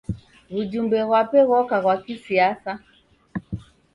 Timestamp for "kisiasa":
2.03-2.71